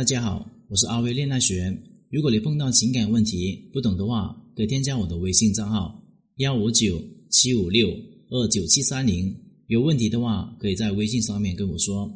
[0.00, 1.70] 大家好，我是阿威恋爱学。
[2.10, 6.02] 如果你碰到情感问题不懂的话，可以添加我的微信账号
[6.36, 6.98] 幺五九
[7.28, 7.86] 七五六
[8.30, 9.30] 二九七三零。
[9.66, 12.10] 有问题的话，可以在微信上面跟我说。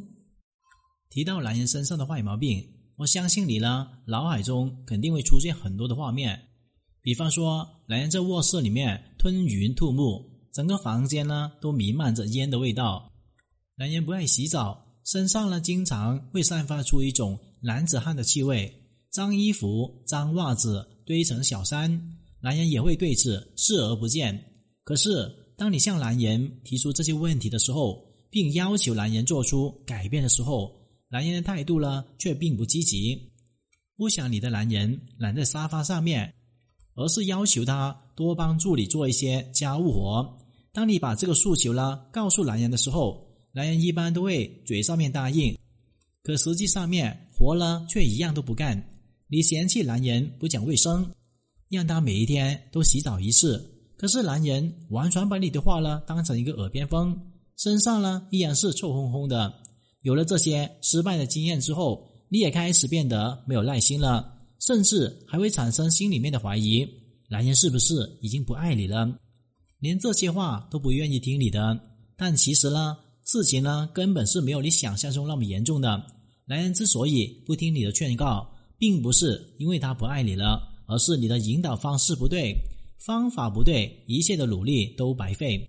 [1.11, 2.65] 提到男人身上的坏毛病，
[2.97, 6.41] 我相信你呢，脑海中肯定会出现很多的画面。
[7.03, 10.25] 比方说，男人在卧室里面吞云吐雾，
[10.55, 13.13] 整个房间呢都弥漫着烟的味道。
[13.77, 18.73] 男人不爱洗澡，身上呢经常会散发出一种男子汉的气味。
[19.11, 24.37] 脏衣服、脏袜子堆成小山，男人也会对此视而不见。
[24.83, 30.69] 可是，当你向男人提出这些问题的时候，并要求男人做出改变的时候，
[31.09, 33.17] 男人的态度呢却并不积极，
[33.97, 36.35] 不想你的男人懒在沙发上面，
[36.97, 40.39] 而是要求他多帮助你做一些家务活。
[40.73, 43.24] 当你把这个诉求呢告诉男人的时候，
[43.57, 45.57] 男人一般都会嘴上面答应，
[46.25, 48.85] 可实际上面活呢却一样都不干。
[49.29, 51.09] 你嫌弃男人不讲卫生，
[51.69, 53.65] 让他每一天都洗澡一次。
[53.97, 57.17] 可是男人完全把你的话呢当成一个耳边风，
[57.57, 59.55] 身上呢依然是臭烘烘的。
[60.03, 66.85] 有了这些失败的经验之后，你也开始变得没有耐心了，甚至还会产生心里面的怀疑：
[67.29, 69.17] 男人是不是已经不爱你了？
[69.79, 71.81] 连这些话都不愿意听你的。
[72.17, 76.05] 但其实呢，事情呢根本是没有你想象中那么严重的。
[76.47, 78.47] 男人之所以不听你的劝告，
[78.79, 82.55] 并不是因为他不爱你了，而是你的引导方式不对，
[83.07, 85.67] 方法不对，一切的努力都白费。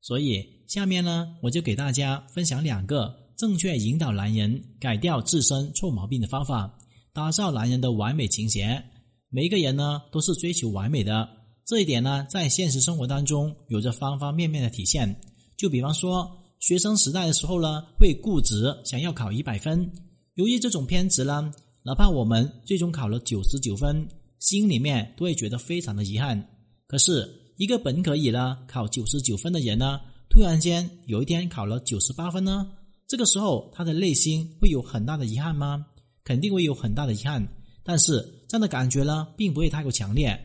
[0.00, 6.76] 所以下面呢，我就给大家分享两个正确引导男人改掉自身臭毛病的方法，
[7.12, 8.82] 打造男人的完美情节。
[9.30, 11.28] 每一个人呢，都是追求完美的，
[11.64, 15.20] 这一点呢，在现实生活当中有着方方面面的体现。
[15.56, 19.90] 就比方说，学生时代的时候呢，会固执想要考一百分，
[20.34, 21.52] 由于这种偏执呢。
[21.84, 24.06] 哪怕我们最终考了九十九分，
[24.40, 26.46] 心里面都会觉得非常的遗憾。
[26.86, 29.98] 可是，一个本可以呢考九十九分的人呢，
[30.28, 32.70] 突然间有一天考了九十八分呢，
[33.06, 35.86] 这个时候他的内心会有很大的遗憾吗？
[36.24, 37.46] 肯定会有很大的遗憾。
[37.82, 40.38] 但是这样的感觉呢，并不会太过强烈。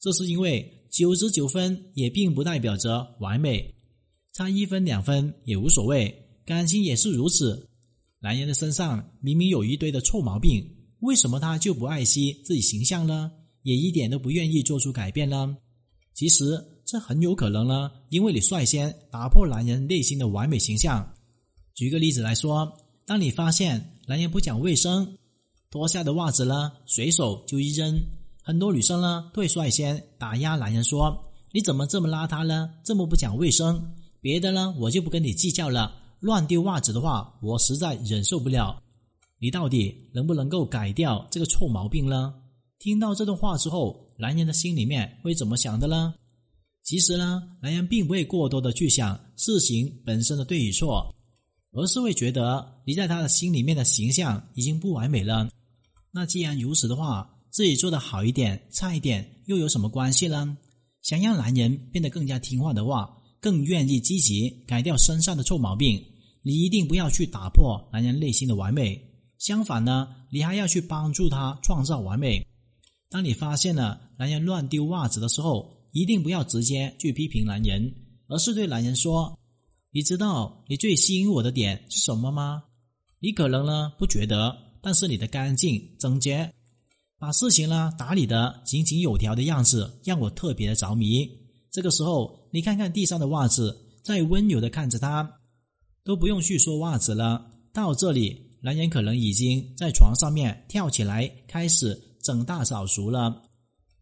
[0.00, 3.71] 这是因为九十九分也并不代表着完美，
[4.32, 6.12] 差一分两分也无所谓。
[6.44, 7.68] 感情也是如此。
[8.18, 10.64] 男人的身上明明有一堆的臭毛病，
[11.00, 13.30] 为什么他就不爱惜自己形象呢？
[13.62, 15.56] 也一点都不愿意做出改变呢？
[16.14, 21.08] 其实这很有可能呢，因为你率先打破男人内心的完美形象。
[21.74, 22.70] 举个例子来说，
[23.06, 25.16] 当你发现男人不讲卫生，
[25.70, 27.98] 脱下的袜子呢随手就一扔，
[28.42, 31.16] 很多女生呢都会率先打压男人说
[31.52, 32.70] ：“你怎么这么邋遢呢？
[32.84, 33.94] 这么不讲卫生？
[34.22, 38.80] 别的呢我就不跟你计较了。”乱丢袜子的话，我实在忍受不了。
[39.40, 42.32] 你到底能不能够改掉这个臭毛病呢？
[42.78, 46.14] 听到这段话之后，男人的心里面会怎么想的呢？
[46.84, 51.12] 其实呢，男人并不会过多的去想事情本身的对与错，
[51.72, 55.48] 而是会觉得你在他的心里面的形象已经不完美了。
[56.12, 60.56] 那既然如此的话，自己做的好一点、差一点又有什么关系呢？
[61.02, 66.02] 想让男人变得更加听话的话，更愿意积极改掉身上的臭毛病。
[66.44, 68.98] 你一定不要去打破男人内心的完美，
[69.38, 72.44] 相反呢，你还要去帮助他创造完美。
[73.10, 77.92] 当你发现了男人乱丢袜子的时候，一定不要直接去批评男人，
[78.28, 79.38] 而是对男人说
[79.92, 82.62] ：“你知道你最吸引我的点是什么吗？
[83.20, 86.50] 你可能呢不觉得，但是你的干净整洁，
[87.18, 91.28] 把事情呢打理的井井有条的样子，让我特别的着迷。
[91.72, 95.28] 这个时候，你看看地上的袜子，在温柔的看着他。”
[96.04, 97.48] 都不用去说袜子了。
[97.72, 103.40] 到这里，男人可能已经在床上面跳起来，开始整大扫除了。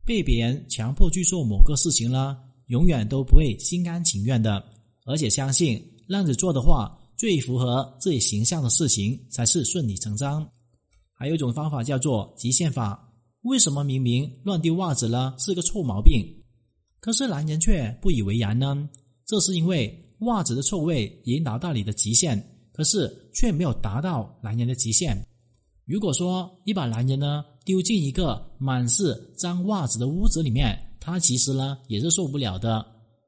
[0.07, 2.37] 被别人强迫去做某个事情了，
[2.69, 4.65] 永远都不会心甘情愿的。
[5.05, 10.49] 而且相信，让你做的话，最符合自己形象的事情才是顺理成章。
[11.13, 13.13] 还有一种方法叫做极限法。
[13.43, 16.40] 为什么明明乱丢袜子了是个臭毛病，
[17.01, 18.89] 可是男人却不以为然呢？
[19.27, 20.07] 这是因为。
[20.25, 22.39] 袜子的臭味已经达到你的极限，
[22.75, 25.17] 可是却没有达到男人的极限。
[25.87, 32.85] 如果说你把男人呢丢进一个满是脏袜子的屋子里面，他其实呢也是受不了的。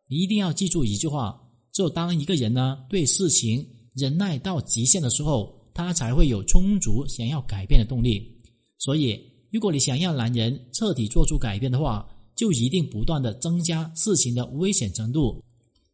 [0.06, 1.40] 你一定要记住一句话：
[1.72, 8.38] 只有当一个人呢对事情忍耐到极限的时候，他才会有充足想要改变的动力。
[8.76, 9.18] 所以，
[9.50, 15.42] 如果你想让男人彻底做出改变的话，就一定不断的增加事情的危险程度。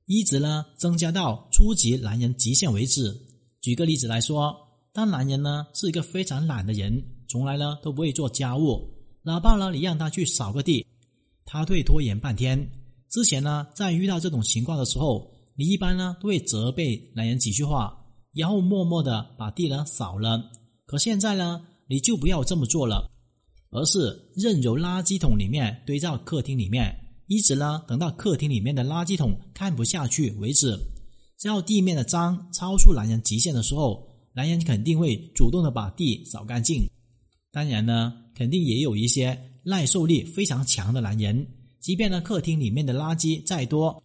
[0.06, 3.14] 一直呢增加到初级男人极限为止。
[3.60, 4.56] 举个例子来说，
[4.92, 8.88] 当男人呢是一个非常懒的人，从来呢都不会做家务，
[9.22, 10.86] 哪怕呢你让他去扫个地，
[11.44, 12.70] 他会拖延半天。
[13.10, 17.94] 之前呢，在遇到这种情况的时候，你一般呢都会责备男人几句话，
[18.32, 20.42] 然后默默的把地呢扫了。
[20.86, 23.10] 可现在呢，你就不要这么做了，
[23.70, 26.94] 而是任由垃圾桶里面堆到客厅里面，
[27.26, 30.78] 一直呢等到客厅里面的垃圾桶看不下去为止。
[31.38, 36.88] 只要地面的脏超出男人极限的时候，男人肯定会主动的把地扫干净。
[37.52, 41.46] 当然呢，肯定也有一些耐受力非常强的男人。
[41.80, 44.02] 即便呢，客厅里面的垃圾再多，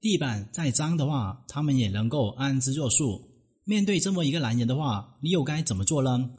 [0.00, 3.20] 地板再脏的话，他们也能够安之若素。
[3.64, 6.30] 面对这么一个男人的话，你又该怎么做呢？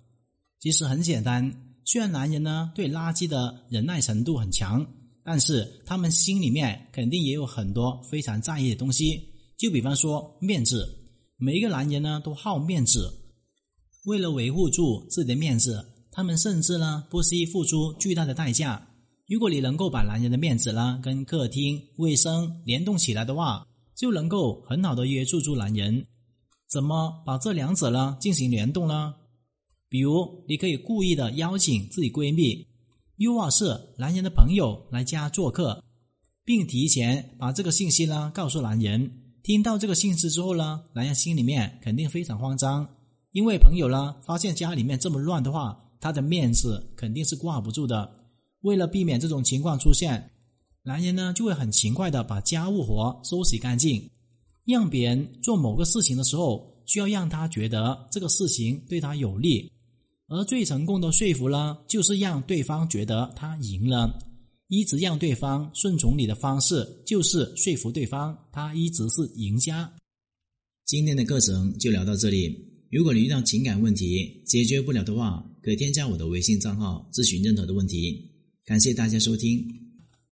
[0.60, 4.86] 其实很简单，虽然男人呢对垃圾的忍耐程度很强，
[5.24, 9.19] 但是他们心里面肯定也有很多非常在意的东西。
[9.57, 10.88] 就比方说面子，
[11.38, 13.12] 每一个男人呢都好面子，
[14.06, 18.88] 为了维护住自己的面子，他们甚至呢不惜付出巨大的代价。
[19.27, 23.65] 如果你能够把男人的面子呢跟客厅卫生联动起来的话，
[23.95, 26.06] 就能够很好的约束住男人。
[26.69, 29.15] 怎么把这两者呢进行联动呢？
[29.89, 32.68] 比如，你可以故意的邀请自己闺蜜，
[33.18, 35.83] 又或是男人的朋友来家做客，
[36.45, 39.12] 并提前把这个信息呢告诉男人。
[39.41, 42.88] 听到这个信息之后呢，男人心里面肯定非常慌张，
[43.31, 48.12] 因为朋友呢发现家里面这么乱的话，他的面子肯定是挂不住的。
[48.62, 50.30] 为了避免这种情况出现，
[50.83, 54.07] 男人呢就会很勤快的把家务活收拾干净。
[54.65, 59.71] 让别人做某个事情的时候，需要让他觉得这个事情对他有利。
[60.30, 64.18] 而最成功的说服呢，就是让对方觉得他赢了。
[64.68, 69.92] 一直让对方顺从你的方式，就是说服对方他一直是赢家。
[70.86, 72.56] 今天的课程就聊到这里。
[72.92, 78.24] 如果你遇到情感问题解决不了的话，可添加我的微信账号咨询任何的问题。
[78.64, 79.88] 感谢大家收听。